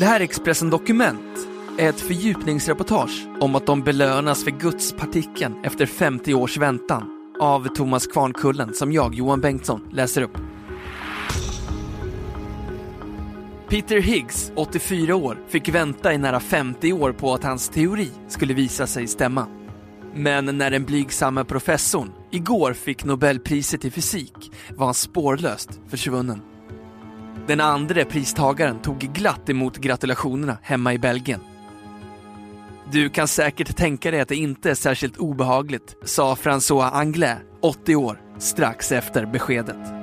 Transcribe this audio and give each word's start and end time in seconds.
Det 0.00 0.06
här 0.06 0.20
är 0.20 0.24
Expressen 0.24 0.70
Dokument 0.70 1.48
är 1.78 1.88
ett 1.88 2.00
fördjupningsreportage 2.00 3.28
om 3.40 3.54
att 3.54 3.66
de 3.66 3.82
belönas 3.82 4.44
för 4.44 4.50
gudspartikeln 4.50 5.64
efter 5.64 5.86
50 5.86 6.34
års 6.34 6.56
väntan 6.56 7.32
av 7.40 7.68
Thomas 7.68 8.06
Kvarnkullen 8.06 8.74
som 8.74 8.92
jag, 8.92 9.14
Johan 9.14 9.40
Bengtsson, 9.40 9.80
läser 9.92 10.22
upp. 10.22 10.38
Peter 13.68 14.00
Higgs, 14.00 14.52
84 14.54 15.16
år, 15.16 15.38
fick 15.48 15.68
vänta 15.68 16.12
i 16.12 16.18
nära 16.18 16.40
50 16.40 16.92
år 16.92 17.12
på 17.12 17.34
att 17.34 17.44
hans 17.44 17.68
teori 17.68 18.10
skulle 18.28 18.54
visa 18.54 18.86
sig 18.86 19.06
stämma. 19.06 19.46
Men 20.14 20.44
när 20.44 20.70
den 20.70 20.84
blygsamma 20.84 21.44
professorn 21.44 22.12
igår 22.30 22.72
fick 22.72 23.04
Nobelpriset 23.04 23.84
i 23.84 23.90
fysik 23.90 24.52
var 24.76 24.84
han 24.84 24.94
spårlöst 24.94 25.80
försvunnen. 25.88 26.42
Den 27.50 27.60
andra 27.60 28.04
pristagaren 28.04 28.78
tog 28.82 28.98
glatt 28.98 29.48
emot 29.48 29.78
gratulationerna 29.78 30.58
hemma 30.62 30.94
i 30.94 30.98
Belgien. 30.98 31.40
Du 32.92 33.08
kan 33.08 33.28
säkert 33.28 33.76
tänka 33.76 34.10
dig 34.10 34.20
att 34.20 34.28
det 34.28 34.36
inte 34.36 34.70
är 34.70 34.74
särskilt 34.74 35.16
obehagligt, 35.16 35.96
sa 36.04 36.34
François 36.34 36.90
Anglais, 36.92 37.38
80 37.62 37.96
år, 37.96 38.20
strax 38.38 38.92
efter 38.92 39.26
beskedet. 39.26 39.99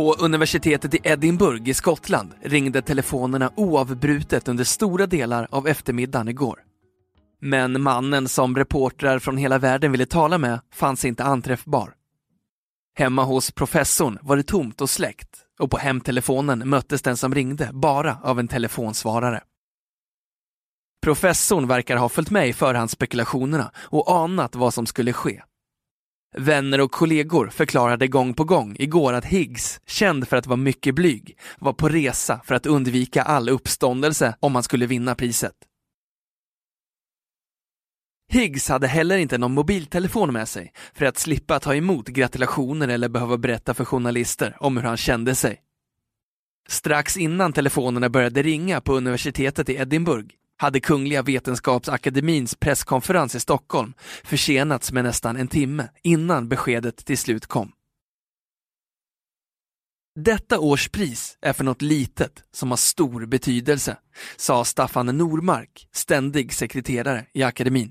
På 0.00 0.14
universitetet 0.14 0.94
i 0.94 0.98
Edinburgh 1.02 1.68
i 1.68 1.74
Skottland 1.74 2.32
ringde 2.42 2.82
telefonerna 2.82 3.50
oavbrutet 3.56 4.48
under 4.48 4.64
stora 4.64 5.06
delar 5.06 5.48
av 5.50 5.68
eftermiddagen 5.68 6.28
igår. 6.28 6.60
Men 7.40 7.82
mannen 7.82 8.28
som 8.28 8.56
reportrar 8.56 9.18
från 9.18 9.36
hela 9.36 9.58
världen 9.58 9.92
ville 9.92 10.06
tala 10.06 10.38
med 10.38 10.60
fanns 10.72 11.04
inte 11.04 11.24
anträffbar. 11.24 11.94
Hemma 12.98 13.24
hos 13.24 13.50
professorn 13.50 14.18
var 14.22 14.36
det 14.36 14.42
tomt 14.42 14.80
och 14.80 14.90
släckt 14.90 15.36
och 15.58 15.70
på 15.70 15.78
hemtelefonen 15.78 16.68
möttes 16.68 17.02
den 17.02 17.16
som 17.16 17.34
ringde 17.34 17.70
bara 17.72 18.18
av 18.22 18.38
en 18.38 18.48
telefonsvarare. 18.48 19.40
Professorn 21.02 21.66
verkar 21.66 21.96
ha 21.96 22.08
följt 22.08 22.30
med 22.30 22.48
i 22.48 22.52
förhandsspekulationerna 22.52 23.70
och 23.76 24.12
anat 24.16 24.54
vad 24.54 24.74
som 24.74 24.86
skulle 24.86 25.12
ske. 25.12 25.42
Vänner 26.36 26.80
och 26.80 26.92
kollegor 26.92 27.48
förklarade 27.48 28.08
gång 28.08 28.34
på 28.34 28.44
gång 28.44 28.76
igår 28.78 29.12
att 29.12 29.24
Higgs, 29.24 29.80
känd 29.86 30.28
för 30.28 30.36
att 30.36 30.46
vara 30.46 30.56
mycket 30.56 30.94
blyg, 30.94 31.38
var 31.58 31.72
på 31.72 31.88
resa 31.88 32.40
för 32.44 32.54
att 32.54 32.66
undvika 32.66 33.22
all 33.22 33.48
uppståndelse 33.48 34.36
om 34.40 34.54
han 34.54 34.62
skulle 34.62 34.86
vinna 34.86 35.14
priset. 35.14 35.54
Higgs 38.32 38.68
hade 38.68 38.86
heller 38.86 39.18
inte 39.18 39.38
någon 39.38 39.54
mobiltelefon 39.54 40.32
med 40.32 40.48
sig 40.48 40.72
för 40.94 41.06
att 41.06 41.18
slippa 41.18 41.60
ta 41.60 41.74
emot 41.74 42.08
gratulationer 42.08 42.88
eller 42.88 43.08
behöva 43.08 43.38
berätta 43.38 43.74
för 43.74 43.84
journalister 43.84 44.56
om 44.60 44.76
hur 44.76 44.84
han 44.84 44.96
kände 44.96 45.34
sig. 45.34 45.60
Strax 46.68 47.16
innan 47.16 47.52
telefonerna 47.52 48.08
började 48.08 48.42
ringa 48.42 48.80
på 48.80 48.96
universitetet 48.96 49.68
i 49.68 49.74
Edinburgh 49.74 50.34
hade 50.60 50.80
Kungliga 50.80 51.22
Vetenskapsakademins 51.22 52.54
presskonferens 52.54 53.34
i 53.34 53.40
Stockholm 53.40 53.92
försenats 54.24 54.92
med 54.92 55.04
nästan 55.04 55.36
en 55.36 55.48
timme 55.48 55.88
innan 56.02 56.48
beskedet 56.48 56.96
till 56.96 57.18
slut 57.18 57.46
kom. 57.46 57.72
Detta 60.14 60.58
års 60.58 60.88
pris 60.88 61.38
är 61.40 61.52
för 61.52 61.64
något 61.64 61.82
litet 61.82 62.44
som 62.52 62.70
har 62.70 62.76
stor 62.76 63.26
betydelse, 63.26 63.96
sa 64.36 64.64
Staffan 64.64 65.06
Normark, 65.06 65.88
ständig 65.92 66.54
sekreterare 66.54 67.26
i 67.32 67.42
akademin. 67.42 67.90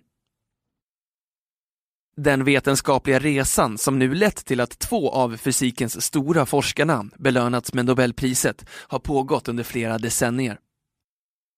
Den 2.18 2.44
vetenskapliga 2.44 3.20
resan 3.20 3.78
som 3.78 4.00
nu 4.00 4.14
lett 4.14 4.46
till 4.46 4.60
att 4.60 4.80
två 4.80 5.12
av 5.12 5.38
fysikens 5.38 6.02
stora 6.02 6.46
forskarnamn 6.46 7.12
belönats 7.18 7.74
med 7.74 7.86
Nobelpriset 7.86 8.66
har 8.70 9.00
pågått 9.00 9.48
under 9.48 9.64
flera 9.64 9.98
decennier. 9.98 10.60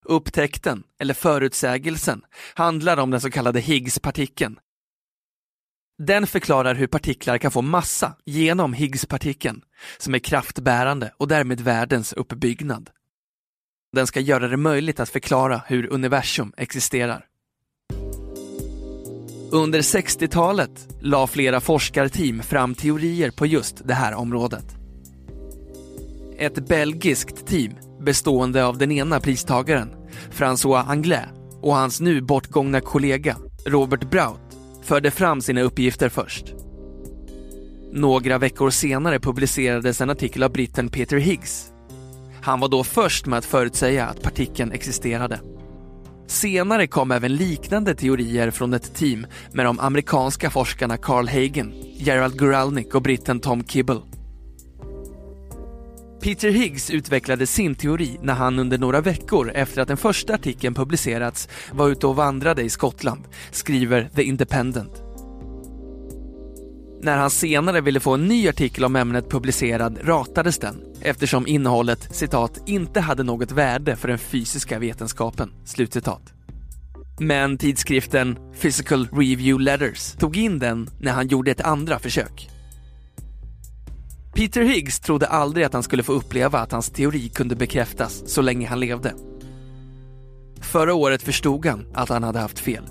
Upptäckten, 0.04 0.82
eller 0.98 1.14
förutsägelsen, 1.14 2.22
handlar 2.54 2.96
om 2.96 3.10
den 3.10 3.20
så 3.20 3.30
kallade 3.30 3.60
Higgspartikeln. 3.60 4.58
Den 5.98 6.26
förklarar 6.26 6.74
hur 6.74 6.86
partiklar 6.86 7.38
kan 7.38 7.50
få 7.50 7.62
massa 7.62 8.16
genom 8.24 8.72
Higgspartikeln, 8.72 9.62
som 9.98 10.14
är 10.14 10.18
kraftbärande 10.18 11.12
och 11.16 11.28
därmed 11.28 11.60
världens 11.60 12.12
uppbyggnad. 12.12 12.90
Den 13.92 14.06
ska 14.06 14.20
göra 14.20 14.48
det 14.48 14.56
möjligt 14.56 15.00
att 15.00 15.08
förklara 15.08 15.62
hur 15.66 15.92
universum 15.92 16.52
existerar. 16.56 17.26
Under 19.52 19.80
60-talet 19.80 20.88
la 21.00 21.26
flera 21.26 21.60
forskarteam 21.60 22.42
fram 22.42 22.74
teorier 22.74 23.30
på 23.30 23.46
just 23.46 23.88
det 23.88 23.94
här 23.94 24.14
området. 24.14 24.64
Ett 26.38 26.68
belgiskt 26.68 27.46
team 27.46 27.72
bestående 28.02 28.64
av 28.64 28.78
den 28.78 28.92
ena 28.92 29.20
pristagaren, 29.20 29.90
François 30.30 30.84
Anglais, 30.88 31.28
och 31.60 31.74
hans 31.74 32.00
nu 32.00 32.20
bortgångna 32.20 32.80
kollega, 32.80 33.36
Robert 33.66 34.10
Braut, 34.10 34.40
förde 34.82 35.10
fram 35.10 35.40
sina 35.40 35.60
uppgifter 35.60 36.08
först. 36.08 36.54
Några 37.92 38.38
veckor 38.38 38.70
senare 38.70 39.20
publicerades 39.20 40.00
en 40.00 40.10
artikel 40.10 40.42
av 40.42 40.52
britten 40.52 40.88
Peter 40.88 41.16
Higgs. 41.16 41.72
Han 42.42 42.60
var 42.60 42.68
då 42.68 42.84
först 42.84 43.26
med 43.26 43.38
att 43.38 43.44
förutsäga 43.44 44.06
att 44.06 44.22
partikeln 44.22 44.72
existerade. 44.72 45.40
Senare 46.26 46.86
kom 46.86 47.10
även 47.10 47.36
liknande 47.36 47.94
teorier 47.94 48.50
från 48.50 48.74
ett 48.74 48.94
team 48.94 49.26
med 49.52 49.66
de 49.66 49.80
amerikanska 49.80 50.50
forskarna 50.50 50.96
Carl 50.96 51.28
Hagen, 51.28 51.72
Gerald 51.96 52.38
Guralnick 52.38 52.94
och 52.94 53.02
britten 53.02 53.40
Tom 53.40 53.64
Kibble. 53.64 54.00
Peter 56.22 56.50
Higgs 56.50 56.90
utvecklade 56.90 57.46
sin 57.46 57.74
teori 57.74 58.18
när 58.22 58.34
han 58.34 58.58
under 58.58 58.78
några 58.78 59.00
veckor 59.00 59.52
efter 59.54 59.82
att 59.82 59.88
den 59.88 59.96
första 59.96 60.34
artikeln 60.34 60.74
publicerats 60.74 61.48
var 61.72 61.88
ute 61.88 62.06
och 62.06 62.16
vandrade 62.16 62.62
i 62.62 62.70
Skottland, 62.70 63.24
skriver 63.50 64.10
The 64.14 64.22
Independent. 64.22 65.02
När 67.02 67.16
han 67.16 67.30
senare 67.30 67.80
ville 67.80 68.00
få 68.00 68.14
en 68.14 68.28
ny 68.28 68.48
artikel 68.48 68.84
om 68.84 68.96
ämnet 68.96 69.30
publicerad 69.30 69.98
ratades 70.04 70.58
den 70.58 70.82
eftersom 71.00 71.46
innehållet 71.46 72.08
citat 72.16 72.62
“inte 72.66 73.00
hade 73.00 73.22
något 73.22 73.52
värde 73.52 73.96
för 73.96 74.08
den 74.08 74.18
fysiska 74.18 74.78
vetenskapen”. 74.78 75.50
Slutcitat. 75.64 76.32
Men 77.20 77.58
tidskriften 77.58 78.38
Physical 78.60 79.08
Review 79.12 79.64
Letters 79.64 80.12
tog 80.12 80.36
in 80.36 80.58
den 80.58 80.90
när 81.00 81.12
han 81.12 81.28
gjorde 81.28 81.50
ett 81.50 81.60
andra 81.60 81.98
försök. 81.98 82.51
Peter 84.34 84.62
Higgs 84.62 85.00
trodde 85.00 85.26
aldrig 85.26 85.66
att 85.66 85.72
han 85.72 85.82
skulle 85.82 86.02
få 86.02 86.12
uppleva 86.12 86.58
att 86.58 86.72
hans 86.72 86.90
teori 86.90 87.28
kunde 87.28 87.56
bekräftas 87.56 88.22
så 88.26 88.42
länge 88.42 88.68
han 88.68 88.80
levde. 88.80 89.14
Förra 90.60 90.94
året 90.94 91.22
förstod 91.22 91.66
han 91.66 91.86
att 91.94 92.08
han 92.08 92.22
hade 92.22 92.38
haft 92.38 92.58
fel. 92.58 92.84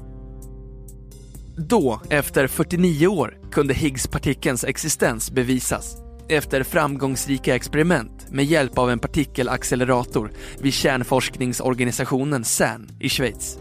Då, 1.58 2.02
efter 2.10 2.48
49 2.48 3.08
år, 3.08 3.38
kunde 3.52 3.74
Higgs-partikelns 3.74 4.64
existens 4.64 5.32
bevisas 5.32 5.96
efter 6.30 6.64
framgångsrika 6.64 7.56
experiment 7.56 8.32
med 8.32 8.46
hjälp 8.46 8.78
av 8.78 8.90
en 8.90 9.00
partikelaccelerator 9.00 10.32
vid 10.60 10.74
kärnforskningsorganisationen 10.74 12.44
CERN 12.44 12.90
i 13.00 13.10
Schweiz. 13.10 13.58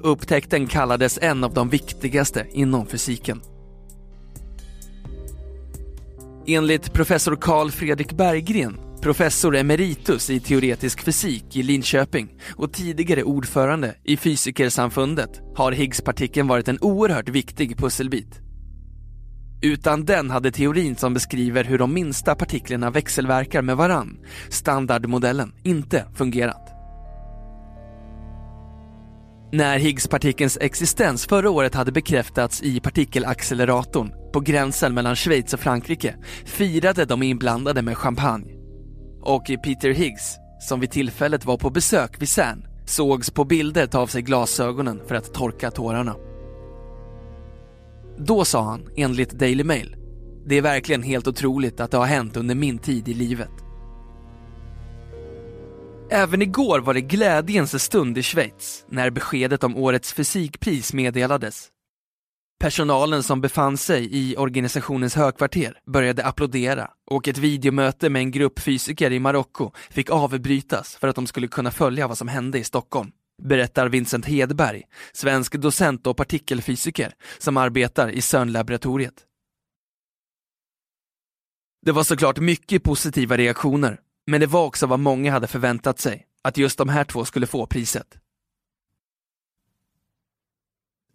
Upptäckten 0.00 0.66
kallades 0.66 1.18
en 1.22 1.44
av 1.44 1.54
de 1.54 1.68
viktigaste 1.68 2.46
inom 2.52 2.86
fysiken. 2.86 3.40
Enligt 6.48 6.92
professor 6.92 7.36
Carl 7.40 7.70
Fredrik 7.70 8.12
Berggren, 8.12 8.78
professor 9.02 9.56
emeritus 9.56 10.30
i 10.30 10.40
teoretisk 10.40 11.02
fysik 11.02 11.56
i 11.56 11.62
Linköping 11.62 12.28
och 12.56 12.72
tidigare 12.72 13.22
ordförande 13.22 13.94
i 14.04 14.16
Fysikersamfundet 14.16 15.30
har 15.56 15.72
Higgspartikeln 15.72 16.48
varit 16.48 16.68
en 16.68 16.78
oerhört 16.80 17.28
viktig 17.28 17.78
pusselbit. 17.78 18.40
Utan 19.62 20.04
den 20.04 20.30
hade 20.30 20.50
teorin 20.50 20.96
som 20.96 21.14
beskriver 21.14 21.64
hur 21.64 21.78
de 21.78 21.94
minsta 21.94 22.34
partiklarna 22.34 22.90
växelverkar 22.90 23.62
med 23.62 23.76
varann, 23.76 24.18
standardmodellen, 24.48 25.52
inte 25.62 26.04
fungerat. 26.14 26.72
När 29.52 29.78
Higgspartikelns 29.78 30.58
existens 30.60 31.26
förra 31.26 31.50
året 31.50 31.74
hade 31.74 31.92
bekräftats 31.92 32.62
i 32.62 32.80
partikelacceleratorn 32.80 34.12
på 34.36 34.40
gränsen 34.40 34.94
mellan 34.94 35.16
Schweiz 35.16 35.54
och 35.54 35.60
Frankrike 35.60 36.16
firade 36.44 37.04
de 37.04 37.22
inblandade 37.22 37.82
med 37.82 37.96
champagne. 37.96 38.54
Och 39.22 39.44
Peter 39.64 39.90
Higgs, 39.90 40.36
som 40.60 40.80
vid 40.80 40.90
tillfället 40.90 41.44
var 41.44 41.56
på 41.56 41.70
besök 41.70 42.22
vid 42.22 42.28
CERN, 42.28 42.66
sågs 42.86 43.30
på 43.30 43.44
bilder 43.44 43.86
ta 43.86 43.98
av 43.98 44.06
sig 44.06 44.22
glasögonen 44.22 45.00
för 45.06 45.14
att 45.14 45.34
torka 45.34 45.70
tårarna. 45.70 46.16
Då 48.18 48.44
sa 48.44 48.62
han, 48.62 48.88
enligt 48.96 49.30
Daily 49.30 49.64
Mail, 49.64 49.96
det 50.46 50.54
är 50.54 50.62
verkligen 50.62 51.02
helt 51.02 51.28
otroligt 51.28 51.80
att 51.80 51.90
det 51.90 51.96
har 51.96 52.06
hänt 52.06 52.36
under 52.36 52.54
min 52.54 52.78
tid 52.78 53.08
i 53.08 53.14
livet. 53.14 53.52
Även 56.10 56.42
igår 56.42 56.78
var 56.78 56.94
det 56.94 57.00
glädjens 57.00 57.82
stund 57.82 58.18
i 58.18 58.22
Schweiz 58.22 58.84
när 58.88 59.10
beskedet 59.10 59.64
om 59.64 59.76
årets 59.76 60.12
fysikpris 60.12 60.92
meddelades. 60.92 61.70
Personalen 62.58 63.22
som 63.22 63.40
befann 63.40 63.76
sig 63.76 64.08
i 64.12 64.36
organisationens 64.36 65.14
högkvarter 65.14 65.78
började 65.86 66.24
applådera 66.24 66.90
och 67.10 67.28
ett 67.28 67.38
videomöte 67.38 68.10
med 68.10 68.20
en 68.20 68.30
grupp 68.30 68.58
fysiker 68.58 69.12
i 69.12 69.18
Marocko 69.18 69.70
fick 69.90 70.10
avbrytas 70.10 70.96
för 70.96 71.08
att 71.08 71.16
de 71.16 71.26
skulle 71.26 71.48
kunna 71.48 71.70
följa 71.70 72.08
vad 72.08 72.18
som 72.18 72.28
hände 72.28 72.58
i 72.58 72.64
Stockholm. 72.64 73.10
Berättar 73.42 73.88
Vincent 73.88 74.26
Hedberg, 74.26 74.82
svensk 75.12 75.54
docent 75.54 76.06
och 76.06 76.16
partikelfysiker 76.16 77.12
som 77.38 77.56
arbetar 77.56 78.10
i 78.10 78.20
CERN-laboratoriet. 78.20 79.24
Det 81.86 81.92
var 81.92 82.02
såklart 82.02 82.38
mycket 82.38 82.82
positiva 82.82 83.36
reaktioner, 83.36 84.00
men 84.26 84.40
det 84.40 84.46
var 84.46 84.64
också 84.64 84.86
vad 84.86 85.00
många 85.00 85.32
hade 85.32 85.46
förväntat 85.46 85.98
sig, 85.98 86.26
att 86.44 86.58
just 86.58 86.78
de 86.78 86.88
här 86.88 87.04
två 87.04 87.24
skulle 87.24 87.46
få 87.46 87.66
priset. 87.66 88.18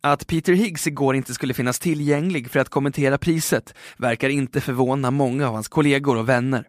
Att 0.03 0.27
Peter 0.27 0.53
Higgs 0.53 0.88
igår 0.88 1.15
inte 1.15 1.33
skulle 1.33 1.53
finnas 1.53 1.80
tillgänglig 1.80 2.51
för 2.51 2.59
att 2.59 2.69
kommentera 2.69 3.18
priset 3.18 3.74
verkar 3.98 4.30
inte 4.30 4.62
förvåna 4.62 5.12
många 5.12 5.48
av 5.48 5.53
hans 5.53 5.68
kollegor 5.68 6.18
och 6.18 6.30
vänner. 6.30 6.68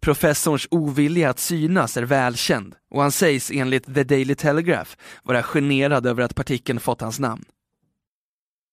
Professorns 0.00 0.66
ovilja 0.70 1.30
att 1.30 1.38
synas 1.38 1.96
är 1.96 2.02
välkänd 2.02 2.74
och 2.90 3.02
han 3.02 3.12
sägs 3.12 3.50
enligt 3.50 3.94
The 3.94 4.04
Daily 4.04 4.34
Telegraph 4.34 4.90
vara 5.22 5.42
generad 5.42 6.06
över 6.06 6.22
att 6.22 6.34
partikeln 6.34 6.80
fått 6.80 7.00
hans 7.00 7.18
namn. 7.18 7.44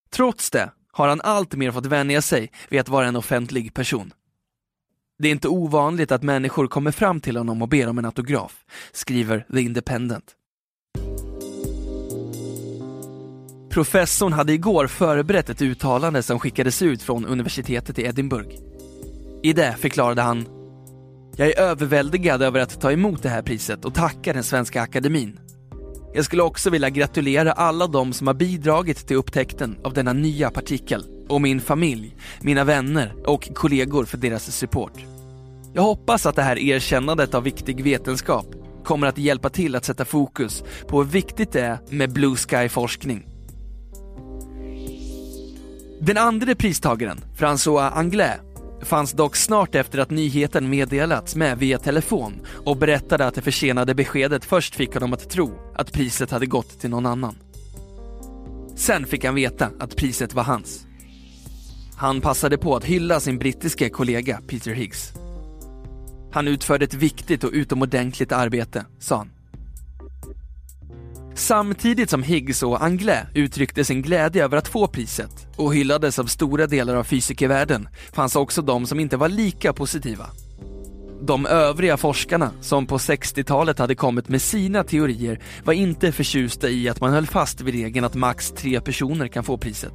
Trots 0.10 0.52
det 0.52 0.72
har 0.92 1.08
han 1.08 1.22
alltmer 1.22 1.72
fått 1.72 1.86
vänja 1.86 2.22
sig 2.22 2.52
vid 2.70 2.80
att 2.80 2.90
vara 2.90 3.08
en 3.08 3.16
offentlig 3.16 3.74
person. 3.74 4.14
Det 5.20 5.28
är 5.28 5.32
inte 5.32 5.48
ovanligt 5.48 6.12
att 6.12 6.24
människor 6.24 6.68
kommer 6.68 6.92
fram 6.92 7.22
till 7.22 7.38
honom 7.38 7.62
och 7.62 7.70
ber 7.70 7.88
om 7.88 7.98
en 7.98 8.06
autograf, 8.06 8.66
skriver 8.92 9.46
The 9.54 9.62
Independent. 9.62 10.36
Professorn 13.74 14.34
hade 14.34 14.54
igår 14.54 14.88
förberett 14.88 15.50
ett 15.50 15.62
uttalande 15.62 16.24
som 16.24 16.40
skickades 16.40 16.82
ut 16.82 17.02
från 17.02 17.26
universitetet 17.26 18.00
i 18.00 18.04
Edinburgh. 18.04 18.56
I 19.44 19.54
det 19.54 19.76
förklarade 19.80 20.22
han 20.22 20.48
jag 21.36 21.48
är 21.48 21.60
överväldigad 21.60 22.42
över 22.42 22.60
att 22.60 22.82
ta 22.82 22.92
emot 22.92 23.24
det 23.24 23.30
här 23.30 23.42
priset 23.42 23.86
och 23.86 23.94
tacka 23.94 24.34
den 24.34 24.44
svenska 24.44 24.82
akademin. 24.82 25.40
Jag 26.14 26.26
skulle 26.26 26.44
också 26.44 26.70
vilja 26.70 26.90
gratulera 26.90 27.52
alla 27.52 27.88
de 27.88 28.14
som 28.14 28.28
har 28.28 28.34
bidragit 28.34 29.08
till 29.08 29.18
upptäckten 29.18 29.78
av 29.84 29.94
denna 29.94 30.14
nya 30.14 30.50
partikel 30.50 31.06
och 31.30 31.42
min 31.42 31.62
familj, 31.62 32.16
mina 32.42 32.64
vänner 32.64 33.14
och 33.26 33.50
kollegor 33.56 34.06
för 34.06 34.18
deras 34.18 34.56
support. 34.56 34.98
Jag 35.74 35.84
hoppas 35.84 36.26
att 36.26 36.36
det 36.36 36.42
här 36.44 36.60
erkännandet 36.60 37.34
av 37.34 37.44
viktig 37.44 37.84
vetenskap 37.84 38.46
kommer 38.84 39.08
att 39.08 39.18
hjälpa 39.18 39.50
till 39.50 39.76
att 39.76 39.86
sätta 39.86 40.06
fokus 40.06 40.64
på 40.88 41.04
hur 41.04 41.10
viktigt 41.10 41.52
det 41.52 41.62
är 41.62 41.80
med 41.90 42.14
Blue 42.14 42.36
Sky-forskning. 42.36 43.33
Den 46.06 46.18
andra 46.18 46.56
pristagaren, 46.56 47.20
François 47.38 47.92
Anglais, 47.94 48.40
fanns 48.82 49.12
dock 49.12 49.36
snart 49.36 49.76
efter 49.76 50.00
att 50.00 50.10
nyheten 50.10 50.70
meddelats 50.70 51.36
med 51.36 51.58
via 51.58 51.80
telefon 51.80 52.34
och 52.66 52.78
berättade 52.78 53.28
att 53.28 53.36
det 53.36 53.42
försenade 53.42 53.96
beskedet 53.96 54.46
först 54.46 54.76
fick 54.76 54.94
honom 54.94 55.14
att 55.14 55.30
tro 55.30 55.74
att 55.76 55.92
priset 55.92 56.32
hade 56.32 56.46
gått 56.46 56.80
till 56.80 56.90
någon 56.90 57.06
annan. 57.06 57.36
Sen 58.76 59.06
fick 59.06 59.26
han 59.26 59.36
veta 59.36 59.70
att 59.80 59.96
priset 59.96 60.34
var 60.34 60.44
hans. 60.44 60.86
Han 61.96 62.22
passade 62.22 62.58
på 62.58 62.76
att 62.76 62.86
hylla 62.86 63.20
sin 63.20 63.38
brittiske 63.38 63.90
kollega 63.90 64.42
Peter 64.48 64.72
Higgs. 64.72 65.14
Han 66.32 66.48
utförde 66.48 66.86
ett 66.86 66.94
viktigt 66.94 67.44
och 67.44 67.52
utomordentligt 67.54 68.32
arbete, 68.32 68.86
sa 69.00 69.18
han. 69.18 69.30
Samtidigt 71.36 72.10
som 72.10 72.24
Higgs 72.24 72.64
och 72.64 72.84
Anglais 72.84 73.28
uttryckte 73.34 73.86
sin 73.86 74.02
glädje 74.02 74.44
över 74.44 74.58
att 74.58 74.68
få 74.68 74.88
priset 74.88 75.48
och 75.56 75.76
hyllades 75.76 76.20
av 76.20 76.26
stora 76.26 76.68
delar 76.68 76.96
av 76.96 77.04
fysikervärlden 77.04 77.90
fanns 78.12 78.36
också 78.36 78.62
de 78.62 78.86
som 78.86 79.00
inte 79.00 79.18
var 79.18 79.30
lika 79.30 79.74
positiva. 79.74 80.26
De 81.22 81.46
övriga 81.46 81.98
forskarna 81.98 82.52
som 82.62 82.86
på 82.86 82.98
60-talet 82.98 83.80
hade 83.80 83.96
kommit 83.96 84.30
med 84.30 84.42
sina 84.42 84.84
teorier 84.84 85.40
var 85.64 85.74
inte 85.74 86.12
förtjusta 86.12 86.70
i 86.70 86.90
att 86.90 87.02
man 87.02 87.14
höll 87.14 87.28
fast 87.28 87.62
vid 87.62 87.74
regeln 87.74 88.06
att 88.06 88.16
max 88.16 88.52
tre 88.52 88.82
personer 88.82 89.28
kan 89.28 89.44
få 89.44 89.58
priset. 89.58 89.94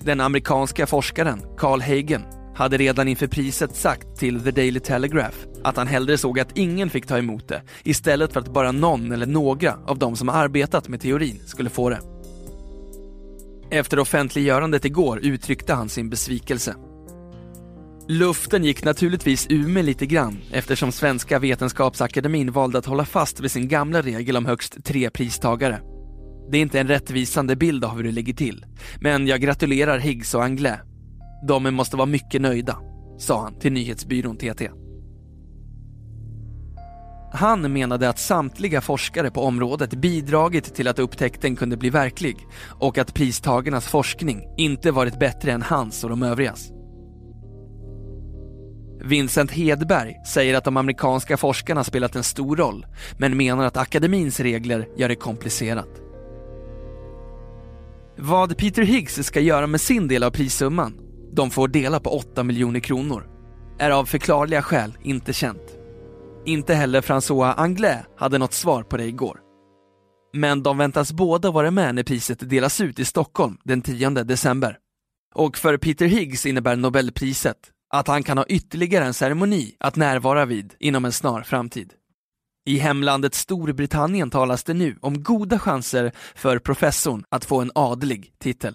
Den 0.00 0.20
amerikanska 0.20 0.86
forskaren 0.86 1.42
Carl 1.58 1.80
Hagen 1.80 2.22
hade 2.54 2.76
redan 2.76 3.08
inför 3.08 3.26
priset 3.26 3.76
sagt 3.76 4.16
till 4.16 4.40
The 4.40 4.50
Daily 4.50 4.80
Telegraph 4.80 5.36
att 5.64 5.76
han 5.76 5.86
hellre 5.86 6.18
såg 6.18 6.40
att 6.40 6.58
ingen 6.58 6.90
fick 6.90 7.06
ta 7.06 7.18
emot 7.18 7.48
det 7.48 7.62
istället 7.82 8.32
för 8.32 8.40
att 8.40 8.52
bara 8.52 8.72
någon 8.72 9.12
eller 9.12 9.26
några 9.26 9.74
av 9.86 9.98
de 9.98 10.16
som 10.16 10.28
arbetat 10.28 10.88
med 10.88 11.00
teorin 11.00 11.40
skulle 11.46 11.70
få 11.70 11.90
det. 11.90 12.00
Efter 13.70 13.98
offentliggörandet 13.98 14.84
igår 14.84 15.20
uttryckte 15.22 15.74
han 15.74 15.88
sin 15.88 16.10
besvikelse. 16.10 16.74
Luften 18.08 18.64
gick 18.64 18.84
naturligtvis 18.84 19.46
ur 19.50 19.68
mig 19.68 19.82
lite 19.82 20.06
grann 20.06 20.38
eftersom 20.52 20.92
Svenska 20.92 21.38
Vetenskapsakademin 21.38 22.52
valde 22.52 22.78
att 22.78 22.86
hålla 22.86 23.04
fast 23.04 23.40
vid 23.40 23.50
sin 23.50 23.68
gamla 23.68 24.02
regel 24.02 24.36
om 24.36 24.46
högst 24.46 24.84
tre 24.84 25.10
pristagare. 25.10 25.80
Det 26.50 26.58
är 26.58 26.62
inte 26.62 26.80
en 26.80 26.88
rättvisande 26.88 27.56
bild 27.56 27.84
av 27.84 27.96
hur 27.96 28.02
det 28.02 28.10
ligger 28.10 28.34
till, 28.34 28.64
men 29.00 29.26
jag 29.26 29.40
gratulerar 29.40 29.98
Higgs 29.98 30.34
och 30.34 30.44
Anglais. 30.44 30.80
De 31.48 31.74
måste 31.74 31.96
vara 31.96 32.06
mycket 32.06 32.40
nöjda, 32.40 32.78
sa 33.18 33.42
han 33.42 33.58
till 33.58 33.72
nyhetsbyrån 33.72 34.36
TT. 34.36 34.70
Han 37.32 37.72
menade 37.72 38.08
att 38.08 38.18
samtliga 38.18 38.80
forskare 38.80 39.30
på 39.30 39.42
området 39.42 39.94
bidragit 39.94 40.74
till 40.74 40.88
att 40.88 40.98
upptäckten 40.98 41.56
kunde 41.56 41.76
bli 41.76 41.90
verklig 41.90 42.36
och 42.68 42.98
att 42.98 43.14
pristagarnas 43.14 43.86
forskning 43.86 44.42
inte 44.56 44.90
varit 44.90 45.18
bättre 45.18 45.52
än 45.52 45.62
hans 45.62 46.04
och 46.04 46.10
de 46.10 46.22
övrigas. 46.22 46.70
Vincent 49.04 49.50
Hedberg 49.50 50.14
säger 50.26 50.54
att 50.54 50.64
de 50.64 50.76
amerikanska 50.76 51.36
forskarna 51.36 51.84
spelat 51.84 52.16
en 52.16 52.24
stor 52.24 52.56
roll 52.56 52.86
men 53.18 53.36
menar 53.36 53.64
att 53.64 53.76
akademins 53.76 54.40
regler 54.40 54.88
gör 54.96 55.08
det 55.08 55.16
komplicerat. 55.16 56.00
Vad 58.16 58.56
Peter 58.56 58.82
Higgs 58.82 59.26
ska 59.26 59.40
göra 59.40 59.66
med 59.66 59.80
sin 59.80 60.08
del 60.08 60.22
av 60.22 60.30
prissumman, 60.30 61.03
de 61.34 61.50
får 61.50 61.68
dela 61.68 62.00
på 62.00 62.10
8 62.10 62.42
miljoner 62.42 62.80
kronor, 62.80 63.28
är 63.78 63.90
av 63.90 64.04
förklarliga 64.04 64.62
skäl 64.62 64.98
inte 65.02 65.32
känt. 65.32 65.78
Inte 66.46 66.74
heller 66.74 67.00
François 67.00 67.54
Anglais 67.56 68.04
hade 68.16 68.38
något 68.38 68.52
svar 68.52 68.82
på 68.82 68.96
det 68.96 69.04
igår. 69.04 69.40
Men 70.32 70.62
de 70.62 70.78
väntas 70.78 71.12
båda 71.12 71.50
vara 71.50 71.70
med 71.70 71.94
när 71.94 72.02
priset 72.02 72.50
delas 72.50 72.80
ut 72.80 72.98
i 72.98 73.04
Stockholm 73.04 73.58
den 73.64 73.82
10 73.82 74.10
december. 74.10 74.78
Och 75.34 75.58
för 75.58 75.76
Peter 75.76 76.06
Higgs 76.06 76.46
innebär 76.46 76.76
Nobelpriset 76.76 77.56
att 77.94 78.08
han 78.08 78.22
kan 78.22 78.38
ha 78.38 78.46
ytterligare 78.46 79.04
en 79.04 79.14
ceremoni 79.14 79.76
att 79.80 79.96
närvara 79.96 80.44
vid 80.44 80.74
inom 80.78 81.04
en 81.04 81.12
snar 81.12 81.42
framtid. 81.42 81.92
I 82.66 82.78
hemlandet 82.78 83.34
Storbritannien 83.34 84.30
talas 84.30 84.64
det 84.64 84.74
nu 84.74 84.96
om 85.00 85.22
goda 85.22 85.58
chanser 85.58 86.12
för 86.34 86.58
professorn 86.58 87.24
att 87.28 87.44
få 87.44 87.60
en 87.60 87.70
adlig 87.74 88.32
titel. 88.42 88.74